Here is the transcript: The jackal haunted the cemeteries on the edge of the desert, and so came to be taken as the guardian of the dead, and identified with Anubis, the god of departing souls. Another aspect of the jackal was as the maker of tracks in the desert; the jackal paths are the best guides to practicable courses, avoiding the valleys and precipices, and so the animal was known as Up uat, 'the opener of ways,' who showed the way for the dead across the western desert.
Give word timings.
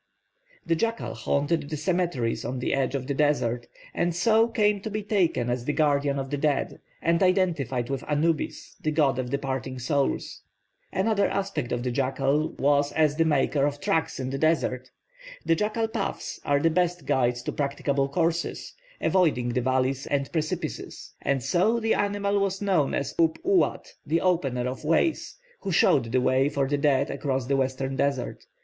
The 0.65 0.75
jackal 0.75 1.13
haunted 1.13 1.69
the 1.69 1.77
cemeteries 1.77 2.43
on 2.43 2.57
the 2.57 2.73
edge 2.73 2.95
of 2.95 3.05
the 3.05 3.13
desert, 3.13 3.67
and 3.93 4.15
so 4.15 4.47
came 4.47 4.81
to 4.81 4.89
be 4.89 5.03
taken 5.03 5.47
as 5.47 5.63
the 5.65 5.73
guardian 5.73 6.17
of 6.17 6.31
the 6.31 6.39
dead, 6.39 6.79
and 7.03 7.21
identified 7.21 7.87
with 7.91 8.03
Anubis, 8.09 8.77
the 8.81 8.89
god 8.89 9.19
of 9.19 9.29
departing 9.29 9.77
souls. 9.77 10.41
Another 10.91 11.27
aspect 11.29 11.71
of 11.71 11.83
the 11.83 11.91
jackal 11.91 12.53
was 12.53 12.91
as 12.93 13.15
the 13.15 13.25
maker 13.25 13.67
of 13.67 13.79
tracks 13.79 14.19
in 14.19 14.31
the 14.31 14.39
desert; 14.39 14.89
the 15.45 15.53
jackal 15.53 15.87
paths 15.87 16.39
are 16.43 16.59
the 16.59 16.71
best 16.71 17.05
guides 17.05 17.43
to 17.43 17.51
practicable 17.51 18.09
courses, 18.09 18.73
avoiding 19.01 19.49
the 19.49 19.61
valleys 19.61 20.07
and 20.07 20.31
precipices, 20.31 21.13
and 21.21 21.43
so 21.43 21.79
the 21.79 21.93
animal 21.93 22.39
was 22.39 22.59
known 22.59 22.95
as 22.95 23.13
Up 23.19 23.37
uat, 23.45 23.93
'the 24.07 24.21
opener 24.21 24.67
of 24.67 24.83
ways,' 24.83 25.37
who 25.59 25.71
showed 25.71 26.05
the 26.11 26.21
way 26.21 26.49
for 26.49 26.67
the 26.67 26.79
dead 26.79 27.11
across 27.11 27.45
the 27.45 27.55
western 27.57 27.95
desert. 27.97 28.47